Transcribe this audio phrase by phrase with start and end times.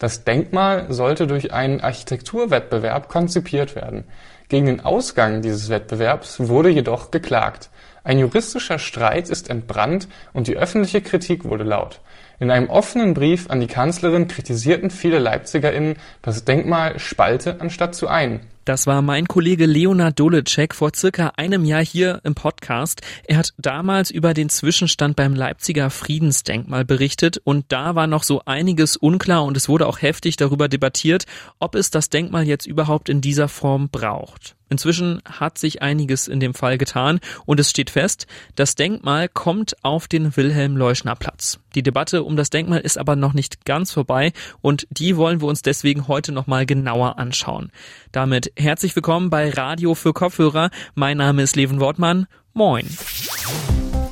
[0.00, 4.04] Das Denkmal sollte durch einen Architekturwettbewerb konzipiert werden.
[4.48, 7.68] Gegen den Ausgang dieses Wettbewerbs wurde jedoch geklagt.
[8.02, 12.00] Ein juristischer Streit ist entbrannt und die öffentliche Kritik wurde laut.
[12.38, 18.08] In einem offenen Brief an die Kanzlerin kritisierten viele LeipzigerInnen, das Denkmal spalte anstatt zu
[18.08, 18.40] ein.
[18.70, 23.02] Das war mein Kollege Leonard Dolecek vor circa einem Jahr hier im Podcast.
[23.24, 28.42] Er hat damals über den Zwischenstand beim Leipziger Friedensdenkmal berichtet und da war noch so
[28.44, 31.26] einiges unklar und es wurde auch heftig darüber debattiert,
[31.58, 34.54] ob es das Denkmal jetzt überhaupt in dieser Form braucht.
[34.70, 39.74] Inzwischen hat sich einiges in dem Fall getan und es steht fest, das Denkmal kommt
[39.82, 41.58] auf den Wilhelm-Leuschner-Platz.
[41.74, 45.48] Die Debatte um das Denkmal ist aber noch nicht ganz vorbei und die wollen wir
[45.48, 47.72] uns deswegen heute nochmal genauer anschauen.
[48.12, 50.70] Damit herzlich willkommen bei Radio für Kopfhörer.
[50.94, 52.28] Mein Name ist Leven Wortmann.
[52.52, 52.86] Moin.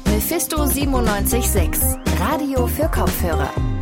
[0.06, 1.80] Mephisto 976,
[2.18, 3.77] Radio für Kopfhörer.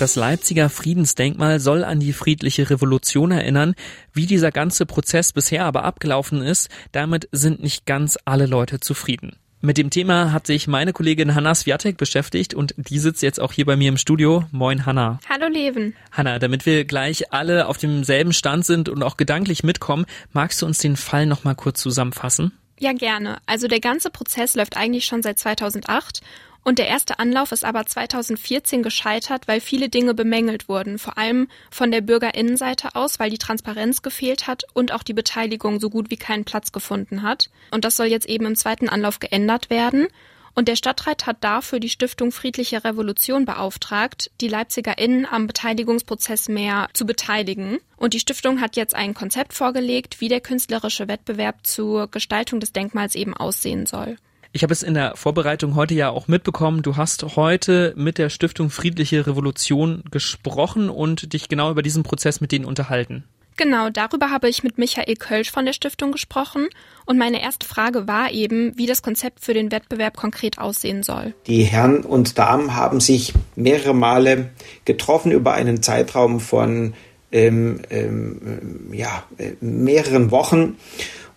[0.00, 3.74] Das Leipziger Friedensdenkmal soll an die friedliche Revolution erinnern.
[4.14, 9.36] Wie dieser ganze Prozess bisher aber abgelaufen ist, damit sind nicht ganz alle Leute zufrieden.
[9.60, 13.52] Mit dem Thema hat sich meine Kollegin Hanna Swiatek beschäftigt und die sitzt jetzt auch
[13.52, 14.44] hier bei mir im Studio.
[14.52, 15.20] Moin Hanna.
[15.28, 15.94] Hallo Leven.
[16.12, 20.66] Hanna, damit wir gleich alle auf demselben Stand sind und auch gedanklich mitkommen, magst du
[20.66, 22.52] uns den Fall nochmal kurz zusammenfassen?
[22.80, 23.36] Ja, gerne.
[23.44, 26.22] Also der ganze Prozess läuft eigentlich schon seit 2008
[26.64, 31.48] und der erste Anlauf ist aber 2014 gescheitert, weil viele Dinge bemängelt wurden, vor allem
[31.70, 36.10] von der Bürgerinnenseite aus, weil die Transparenz gefehlt hat und auch die Beteiligung so gut
[36.10, 37.50] wie keinen Platz gefunden hat.
[37.70, 40.08] Und das soll jetzt eben im zweiten Anlauf geändert werden.
[40.54, 46.88] Und der Stadtrat hat dafür die Stiftung Friedliche Revolution beauftragt, die LeipzigerInnen am Beteiligungsprozess mehr
[46.92, 47.78] zu beteiligen.
[47.96, 52.72] Und die Stiftung hat jetzt ein Konzept vorgelegt, wie der künstlerische Wettbewerb zur Gestaltung des
[52.72, 54.16] Denkmals eben aussehen soll.
[54.52, 56.82] Ich habe es in der Vorbereitung heute ja auch mitbekommen.
[56.82, 62.40] Du hast heute mit der Stiftung Friedliche Revolution gesprochen und dich genau über diesen Prozess
[62.40, 63.24] mit denen unterhalten.
[63.60, 66.68] Genau, darüber habe ich mit Michael Kölsch von der Stiftung gesprochen
[67.04, 71.34] und meine erste Frage war eben, wie das Konzept für den Wettbewerb konkret aussehen soll.
[71.46, 74.48] Die Herren und Damen haben sich mehrere Male
[74.86, 76.94] getroffen über einen Zeitraum von
[77.32, 79.24] ähm, ähm, ja,
[79.60, 80.78] mehreren Wochen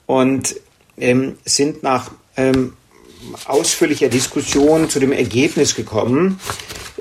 [0.06, 0.56] und
[0.98, 2.72] ähm, sind nach ähm,
[3.48, 6.40] ausführlicher Diskussion zu dem Ergebnis gekommen,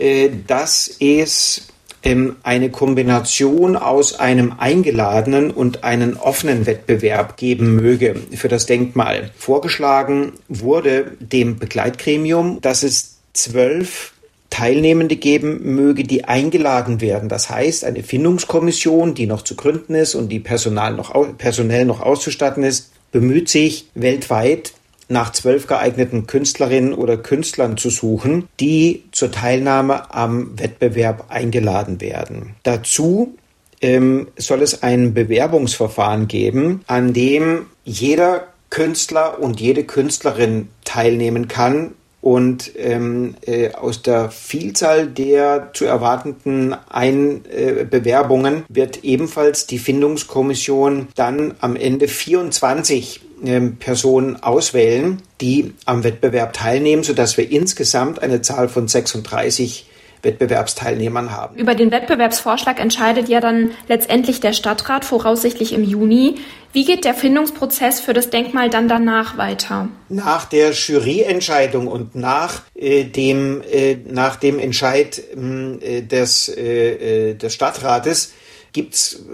[0.00, 1.68] äh, dass es
[2.02, 9.30] ähm, eine Kombination aus einem eingeladenen und einem offenen Wettbewerb geben möge für das Denkmal.
[9.36, 14.12] Vorgeschlagen wurde dem Begleitgremium, dass es zwölf
[14.50, 17.30] Teilnehmende geben möge, die eingeladen werden.
[17.30, 22.00] Das heißt, eine Findungskommission, die noch zu gründen ist und die Personal noch, personell noch
[22.00, 24.72] auszustatten ist, bemüht sich weltweit
[25.12, 32.54] nach zwölf geeigneten Künstlerinnen oder Künstlern zu suchen, die zur Teilnahme am Wettbewerb eingeladen werden.
[32.62, 33.36] Dazu
[33.80, 41.92] ähm, soll es ein Bewerbungsverfahren geben, an dem jeder Künstler und jede Künstlerin teilnehmen kann
[42.22, 49.80] und ähm, äh, aus der Vielzahl der zu erwartenden Ein äh, Bewerbungen wird ebenfalls die
[49.80, 53.31] Findungskommission dann am Ende 24 ähm,
[53.78, 59.86] Personen auswählen, die am Wettbewerb teilnehmen, sodass wir insgesamt eine Zahl von 36
[60.22, 61.56] Wettbewerbsteilnehmern haben.
[61.56, 66.36] Über den Wettbewerbsvorschlag entscheidet ja dann letztendlich der Stadtrat, voraussichtlich im Juni.
[66.72, 69.88] Wie geht der Findungsprozess für das Denkmal dann danach weiter?
[70.08, 77.34] Nach der Juryentscheidung und nach äh, dem äh, nach dem Entscheid äh, des, äh, äh,
[77.34, 78.32] des Stadtrates
[78.72, 79.24] gibt's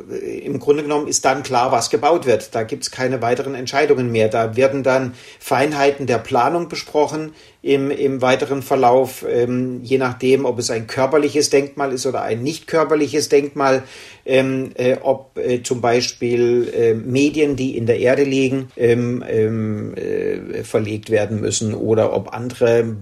[0.43, 2.55] im Grunde genommen ist dann klar, was gebaut wird.
[2.55, 4.29] Da gibt's keine weiteren Entscheidungen mehr.
[4.29, 7.33] Da werden dann Feinheiten der Planung besprochen
[7.63, 12.43] im, im weiteren Verlauf, ähm, je nachdem, ob es ein körperliches Denkmal ist oder ein
[12.43, 13.85] nicht körperliches Denkmal,
[14.27, 19.95] ähm, äh, ob äh, zum Beispiel äh, Medien, die in der Erde liegen, ähm, ähm
[19.95, 22.97] äh, verlegt werden müssen oder ob andere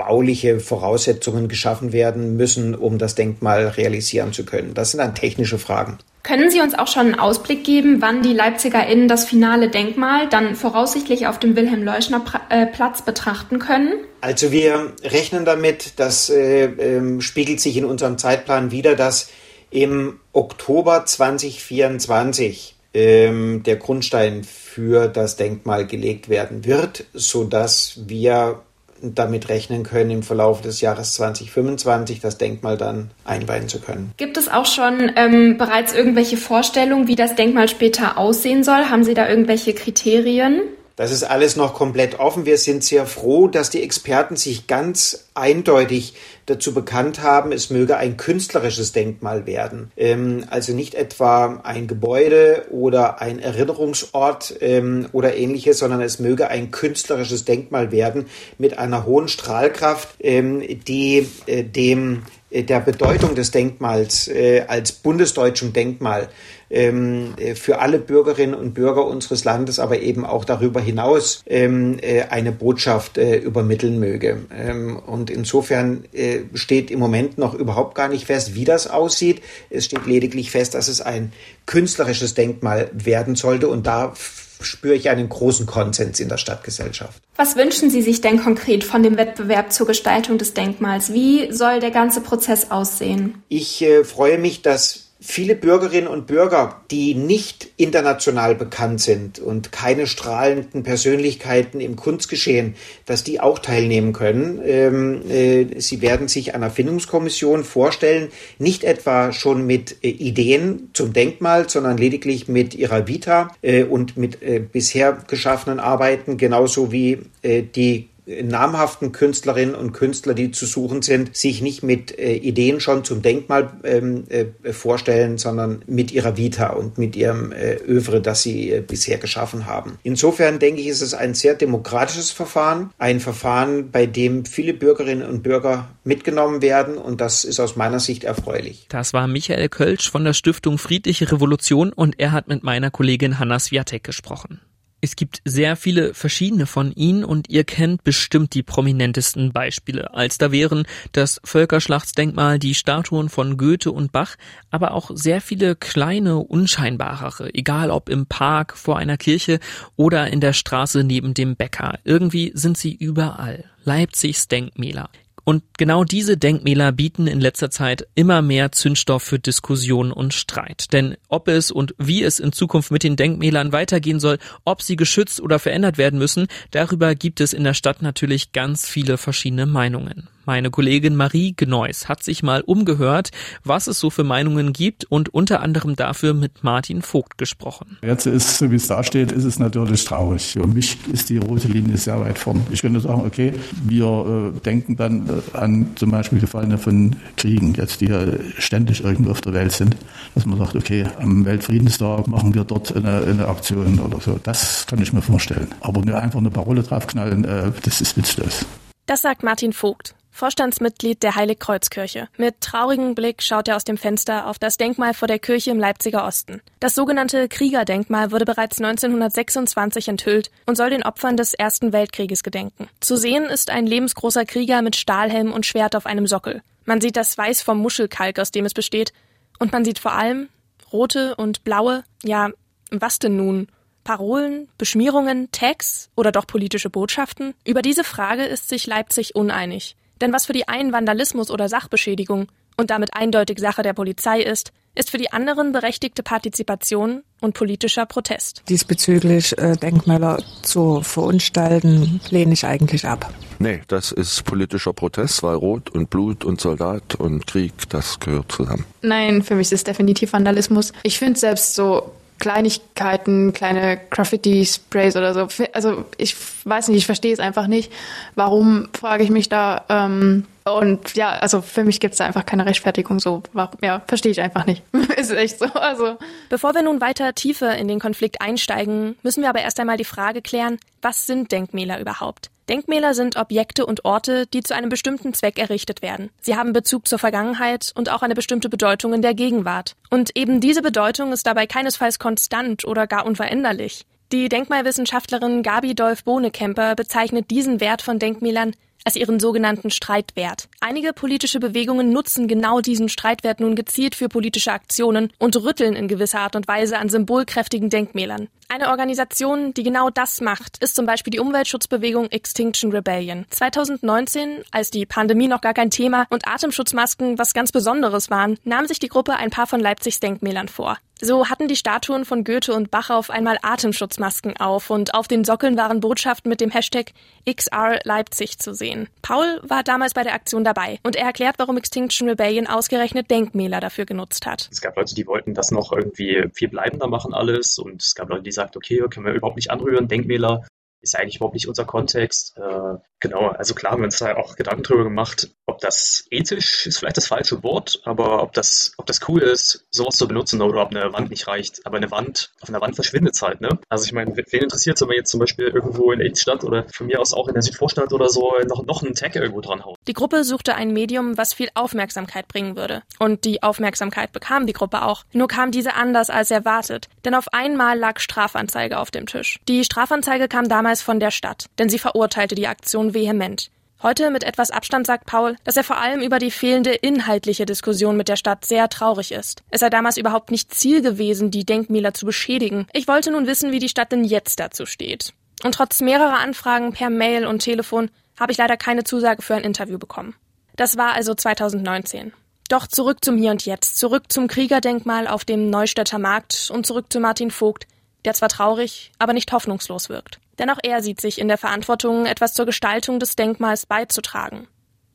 [0.00, 4.72] bauliche Voraussetzungen geschaffen werden müssen, um das Denkmal realisieren zu können.
[4.72, 5.98] Das sind dann technische Fragen.
[6.22, 10.54] Können Sie uns auch schon einen Ausblick geben, wann die LeipzigerInnen das finale Denkmal dann
[10.54, 13.92] voraussichtlich auf dem Wilhelm-Leuschner-Platz betrachten können?
[14.22, 19.30] Also wir rechnen damit, das äh, äh, spiegelt sich in unserem Zeitplan wieder, dass
[19.70, 28.60] im Oktober 2024 ähm, der Grundstein für das Denkmal gelegt werden wird, sodass wir
[29.02, 34.12] damit rechnen können, im Verlauf des Jahres 2025 das Denkmal dann einweihen zu können.
[34.16, 38.86] Gibt es auch schon ähm, bereits irgendwelche Vorstellungen, wie das Denkmal später aussehen soll?
[38.90, 40.62] Haben Sie da irgendwelche Kriterien?
[41.00, 42.44] Das ist alles noch komplett offen.
[42.44, 46.12] Wir sind sehr froh, dass die Experten sich ganz eindeutig
[46.44, 49.90] dazu bekannt haben, es möge ein künstlerisches Denkmal werden.
[49.96, 56.48] Ähm, also nicht etwa ein Gebäude oder ein Erinnerungsort ähm, oder ähnliches, sondern es möge
[56.48, 58.26] ein künstlerisches Denkmal werden
[58.58, 64.92] mit einer hohen Strahlkraft, ähm, die äh, dem äh, der Bedeutung des Denkmals äh, als
[64.92, 66.28] bundesdeutschem Denkmal
[66.70, 71.98] ähm, äh, für alle Bürgerinnen und Bürger unseres Landes, aber eben auch darüber hinaus ähm,
[72.00, 74.46] äh, eine Botschaft äh, übermitteln möge.
[74.56, 79.42] Ähm, und insofern äh, steht im Moment noch überhaupt gar nicht fest, wie das aussieht.
[79.68, 81.32] Es steht lediglich fest, dass es ein
[81.66, 84.14] künstlerisches Denkmal werden sollte und da
[84.60, 87.22] spüre ich einen großen Konsens in der Stadtgesellschaft.
[87.36, 91.12] Was wünschen Sie sich denn konkret von dem Wettbewerb zur Gestaltung des Denkmals?
[91.12, 93.42] Wie soll der ganze Prozess aussehen?
[93.48, 99.70] Ich äh, freue mich, dass viele Bürgerinnen und Bürger, die nicht international bekannt sind und
[99.70, 102.74] keine strahlenden Persönlichkeiten im Kunstgeschehen,
[103.04, 104.60] dass die auch teilnehmen können.
[104.64, 108.28] Ähm, äh, sie werden sich einer Findungskommission vorstellen,
[108.58, 114.16] nicht etwa schon mit äh, Ideen zum Denkmal, sondern lediglich mit ihrer Vita äh, und
[114.16, 118.08] mit äh, bisher geschaffenen Arbeiten, genauso wie äh, die
[118.42, 123.22] namhaften Künstlerinnen und Künstler, die zu suchen sind, sich nicht mit äh, Ideen schon zum
[123.22, 128.70] Denkmal ähm, äh, vorstellen, sondern mit ihrer Vita und mit ihrem äh, Övre, das sie
[128.70, 129.98] äh, bisher geschaffen haben.
[130.02, 135.28] Insofern denke ich, ist es ein sehr demokratisches Verfahren, ein Verfahren, bei dem viele Bürgerinnen
[135.28, 138.86] und Bürger mitgenommen werden und das ist aus meiner Sicht erfreulich.
[138.88, 143.38] Das war Michael Kölsch von der Stiftung Friedliche Revolution und er hat mit meiner Kollegin
[143.38, 144.60] Hanna Swiatek gesprochen.
[145.02, 150.36] Es gibt sehr viele verschiedene von ihnen und ihr kennt bestimmt die prominentesten Beispiele, als
[150.36, 154.36] da wären das Völkerschlachtsdenkmal, die Statuen von Goethe und Bach,
[154.70, 159.58] aber auch sehr viele kleine, unscheinbarere, egal ob im Park, vor einer Kirche
[159.96, 161.98] oder in der Straße neben dem Bäcker.
[162.04, 163.64] Irgendwie sind sie überall.
[163.84, 165.08] Leipzigs Denkmäler.
[165.50, 170.92] Und genau diese Denkmäler bieten in letzter Zeit immer mehr Zündstoff für Diskussion und Streit.
[170.92, 174.94] Denn ob es und wie es in Zukunft mit den Denkmälern weitergehen soll, ob sie
[174.94, 179.66] geschützt oder verändert werden müssen, darüber gibt es in der Stadt natürlich ganz viele verschiedene
[179.66, 180.28] Meinungen.
[180.50, 183.30] Meine Kollegin Marie Gneuss hat sich mal umgehört,
[183.62, 187.98] was es so für Meinungen gibt und unter anderem dafür mit Martin Vogt gesprochen.
[188.02, 190.54] Jetzt ist, so wie es da steht, ist es natürlich traurig.
[190.54, 192.66] Für mich ist die rote Linie sehr weit vorn.
[192.72, 193.52] Ich könnte sagen, okay,
[193.84, 198.20] wir äh, denken dann äh, an zum Beispiel Gefallene von Kriegen, jetzt die ja
[198.58, 199.94] ständig irgendwo auf der Welt sind,
[200.34, 204.40] dass man sagt, okay, am Weltfriedenstag machen wir dort eine, eine Aktion oder so.
[204.42, 205.68] Das kann ich mir vorstellen.
[205.80, 208.66] Aber nur einfach eine Parole draufknallen, äh, das ist witzlos.
[209.10, 210.14] Das sagt Martin Vogt.
[210.30, 212.28] Vorstandsmitglied der Heiligkreuzkirche.
[212.36, 215.80] Mit traurigem Blick schaut er aus dem Fenster auf das Denkmal vor der Kirche im
[215.80, 216.62] Leipziger Osten.
[216.78, 222.88] Das sogenannte Kriegerdenkmal wurde bereits 1926 enthüllt und soll den Opfern des Ersten Weltkrieges gedenken.
[223.00, 226.62] Zu sehen ist ein lebensgroßer Krieger mit Stahlhelm und Schwert auf einem Sockel.
[226.84, 229.12] Man sieht das Weiß vom Muschelkalk, aus dem es besteht,
[229.58, 230.50] und man sieht vor allem
[230.92, 232.50] rote und blaue, ja,
[232.92, 233.66] was denn nun?
[234.04, 237.54] Parolen, Beschmierungen, Tags oder doch politische Botschaften?
[237.64, 239.96] Über diese Frage ist sich Leipzig uneinig.
[240.20, 244.72] Denn was für die einen Vandalismus oder Sachbeschädigung und damit eindeutig Sache der Polizei ist,
[244.94, 248.62] ist für die anderen berechtigte Partizipation und politischer Protest.
[248.68, 253.32] Diesbezüglich äh, Denkmäler zu verunstalten, lehne ich eigentlich ab.
[253.58, 258.50] Nee, das ist politischer Protest, weil Rot und Blut und Soldat und Krieg, das gehört
[258.50, 258.84] zusammen.
[259.02, 260.92] Nein, für mich ist es definitiv Vandalismus.
[261.02, 262.10] Ich finde selbst so
[262.40, 265.46] Kleinigkeiten, kleine Graffiti-Sprays oder so.
[265.72, 267.92] Also ich weiß nicht, ich verstehe es einfach nicht.
[268.34, 269.84] Warum frage ich mich da?
[269.88, 273.20] Ähm, und ja, also für mich gibt es da einfach keine Rechtfertigung.
[273.20, 273.42] So,
[273.82, 274.82] ja, verstehe ich einfach nicht.
[275.16, 275.66] ist echt so.
[275.66, 276.18] Also.
[276.48, 280.04] Bevor wir nun weiter tiefer in den Konflikt einsteigen, müssen wir aber erst einmal die
[280.04, 282.50] Frage klären: Was sind Denkmäler überhaupt?
[282.68, 286.30] Denkmäler sind Objekte und Orte, die zu einem bestimmten Zweck errichtet werden.
[286.40, 289.96] Sie haben Bezug zur Vergangenheit und auch eine bestimmte Bedeutung in der Gegenwart.
[290.08, 294.06] Und eben diese Bedeutung ist dabei keinesfalls konstant oder gar unveränderlich.
[294.30, 300.68] Die Denkmalwissenschaftlerin Gabi Dolf-Bohnekemper bezeichnet diesen Wert von Denkmälern als ihren sogenannten Streitwert.
[300.80, 306.08] Einige politische Bewegungen nutzen genau diesen Streitwert nun gezielt für politische Aktionen und rütteln in
[306.08, 308.48] gewisser Art und Weise an symbolkräftigen Denkmälern.
[308.72, 313.44] Eine Organisation, die genau das macht, ist zum Beispiel die Umweltschutzbewegung Extinction Rebellion.
[313.50, 318.86] 2019, als die Pandemie noch gar kein Thema und Atemschutzmasken was ganz Besonderes waren, nahm
[318.86, 320.98] sich die Gruppe ein paar von Leipzigs Denkmälern vor.
[321.22, 325.44] So hatten die Statuen von Goethe und Bach auf einmal Atemschutzmasken auf und auf den
[325.44, 327.12] Sockeln waren Botschaften mit dem Hashtag
[327.46, 329.06] XR Leipzig zu sehen.
[329.20, 333.80] Paul war damals bei der Aktion dabei und er erklärt, warum Extinction Rebellion ausgerechnet Denkmäler
[333.80, 334.70] dafür genutzt hat.
[334.72, 338.30] Es gab Leute, die wollten das noch irgendwie viel bleibender machen alles und es gab
[338.30, 340.64] Leute, die sagten, okay, können wir überhaupt nicht anrühren, Denkmäler
[341.00, 342.56] ist eigentlich überhaupt nicht unser Kontext.
[342.56, 346.86] Äh, genau, also klar haben wir uns da auch Gedanken drüber gemacht, ob das ethisch
[346.86, 350.60] ist vielleicht das falsche Wort, aber ob das, ob das cool ist, sowas zu benutzen
[350.60, 351.86] oder ob eine Wand nicht reicht.
[351.86, 353.78] Aber eine Wand, auf einer Wand verschwindet es halt, ne?
[353.88, 356.64] Also ich meine, wen interessiert es, wenn man jetzt zum Beispiel irgendwo in der Innenstadt
[356.64, 359.60] oder von mir aus auch in der Südvorstadt oder so noch, noch einen Tag irgendwo
[359.60, 359.96] dran haut?
[360.06, 363.02] Die Gruppe suchte ein Medium, was viel Aufmerksamkeit bringen würde.
[363.18, 365.24] Und die Aufmerksamkeit bekam die Gruppe auch.
[365.32, 367.08] Nur kam diese anders als erwartet.
[367.24, 369.60] Denn auf einmal lag Strafanzeige auf dem Tisch.
[369.68, 373.70] Die Strafanzeige kam damals von der Stadt, denn sie verurteilte die Aktion vehement.
[374.02, 378.16] Heute mit etwas Abstand sagt Paul, dass er vor allem über die fehlende inhaltliche Diskussion
[378.16, 379.62] mit der Stadt sehr traurig ist.
[379.68, 382.86] Es sei damals überhaupt nicht Ziel gewesen, die Denkmäler zu beschädigen.
[382.94, 385.34] Ich wollte nun wissen, wie die Stadt denn jetzt dazu steht.
[385.62, 389.64] Und trotz mehrerer Anfragen per Mail und Telefon habe ich leider keine Zusage für ein
[389.64, 390.34] Interview bekommen.
[390.76, 392.32] Das war also 2019.
[392.70, 397.12] Doch zurück zum Hier und Jetzt, zurück zum Kriegerdenkmal auf dem Neustädter Markt und zurück
[397.12, 397.86] zu Martin Vogt,
[398.24, 400.40] der zwar traurig, aber nicht hoffnungslos wirkt.
[400.60, 404.68] Denn auch er sieht sich in der Verantwortung, etwas zur Gestaltung des Denkmals beizutragen.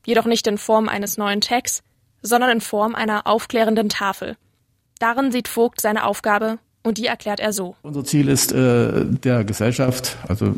[0.04, 1.84] Jedoch nicht in Form eines neuen Tags,
[2.24, 4.38] sondern in Form einer aufklärenden Tafel.
[4.98, 7.76] Darin sieht Vogt seine Aufgabe und die erklärt er so.
[7.82, 10.56] Unser Ziel ist, äh, der Gesellschaft, also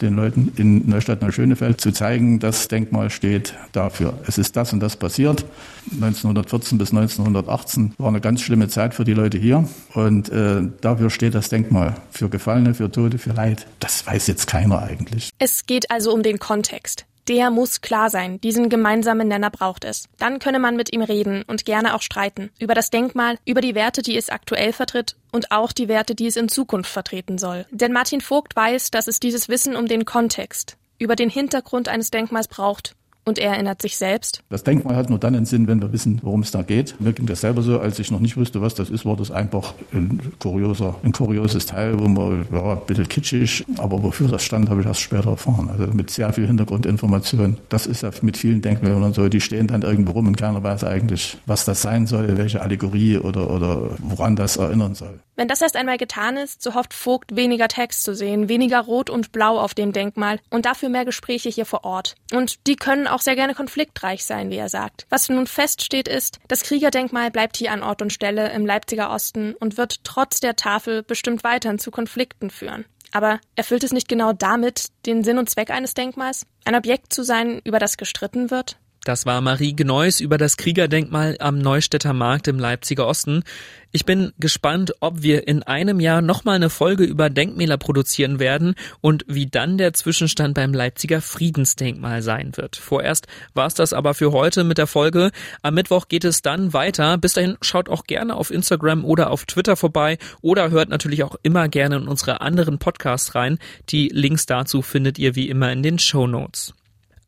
[0.00, 4.14] den Leuten in Neustadt-Neuschönefeld, zu zeigen, das Denkmal steht dafür.
[4.26, 5.44] Es ist das und das passiert.
[5.92, 9.66] 1914 bis 1918 war eine ganz schlimme Zeit für die Leute hier.
[9.94, 11.94] Und äh, dafür steht das Denkmal.
[12.10, 13.66] Für Gefallene, für Tote, für Leid.
[13.78, 15.30] Das weiß jetzt keiner eigentlich.
[15.38, 17.06] Es geht also um den Kontext.
[17.30, 20.08] Der muss klar sein, diesen gemeinsamen Nenner braucht es.
[20.18, 22.50] Dann könne man mit ihm reden und gerne auch streiten.
[22.58, 26.26] Über das Denkmal, über die Werte, die es aktuell vertritt und auch die Werte, die
[26.26, 27.66] es in Zukunft vertreten soll.
[27.70, 32.10] Denn Martin Vogt weiß, dass es dieses Wissen um den Kontext, über den Hintergrund eines
[32.10, 32.96] Denkmals braucht,
[33.30, 34.42] und er erinnert sich selbst.
[34.50, 36.96] Das Denkmal hat nur dann einen Sinn, wenn wir wissen, worum es da geht.
[37.00, 39.30] Mir ging das selber so, als ich noch nicht wusste, was das ist, war das
[39.30, 44.42] einfach ein kurioser, ein kurioses Teil, wo man, ja, ein bisschen kitschig, aber wofür das
[44.42, 45.70] stand, habe ich erst später erfahren.
[45.70, 47.56] Also mit sehr viel Hintergrundinformation.
[47.68, 50.62] Das ist ja mit vielen Denkmälern und so, die stehen dann irgendwo rum und keiner
[50.62, 55.20] weiß eigentlich, was das sein soll, welche Allegorie oder, oder woran das erinnern soll.
[55.40, 59.08] Wenn das erst einmal getan ist, so hofft Vogt weniger Text zu sehen, weniger Rot
[59.08, 62.14] und Blau auf dem Denkmal und dafür mehr Gespräche hier vor Ort.
[62.30, 65.06] Und die können auch sehr gerne konfliktreich sein, wie er sagt.
[65.08, 69.54] Was nun feststeht ist, das Kriegerdenkmal bleibt hier an Ort und Stelle im Leipziger Osten
[69.54, 72.84] und wird trotz der Tafel bestimmt weiterhin zu Konflikten führen.
[73.10, 76.44] Aber erfüllt es nicht genau damit den Sinn und Zweck eines Denkmals?
[76.66, 78.76] Ein Objekt zu sein, über das gestritten wird?
[79.04, 83.44] Das war Marie Gneuss über das Kriegerdenkmal am Neustädter Markt im Leipziger Osten.
[83.92, 88.74] Ich bin gespannt, ob wir in einem Jahr nochmal eine Folge über Denkmäler produzieren werden
[89.00, 92.76] und wie dann der Zwischenstand beim Leipziger Friedensdenkmal sein wird.
[92.76, 95.30] Vorerst war es das aber für heute mit der Folge.
[95.62, 97.16] Am Mittwoch geht es dann weiter.
[97.16, 101.36] Bis dahin schaut auch gerne auf Instagram oder auf Twitter vorbei oder hört natürlich auch
[101.42, 103.58] immer gerne in unsere anderen Podcasts rein.
[103.88, 106.74] Die Links dazu findet ihr wie immer in den Show Notes.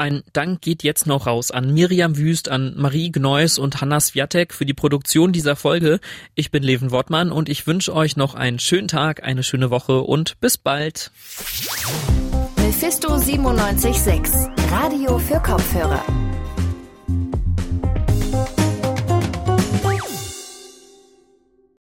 [0.03, 4.53] Ein Dank geht jetzt noch raus an Miriam Wüst, an Marie Gneuss und Hanna Swiatek
[4.53, 6.01] für die Produktion dieser Folge.
[6.35, 10.01] Ich bin Leven Wortmann und ich wünsche euch noch einen schönen Tag, eine schöne Woche
[10.01, 11.13] und bis bald.
[12.57, 16.05] Mephisto 976, Radio für Kopfhörer.